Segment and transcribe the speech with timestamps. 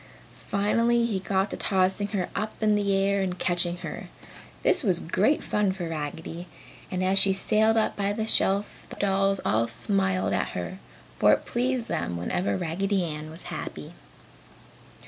[0.47, 4.09] Finally he got to tossing her up in the air and catching her.
[4.63, 6.47] This was great fun for Raggedy
[6.89, 10.79] and as she sailed up by the shelf the dolls all smiled at her,
[11.19, 13.93] for it pleased them whenever Raggedy Ann was happy.